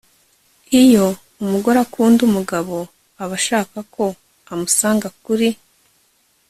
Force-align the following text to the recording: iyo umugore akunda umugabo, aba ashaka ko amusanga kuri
iyo 0.83 1.07
umugore 1.43 1.77
akunda 1.85 2.21
umugabo, 2.29 2.75
aba 3.23 3.33
ashaka 3.39 3.77
ko 3.93 4.05
amusanga 4.51 5.07
kuri 5.25 5.49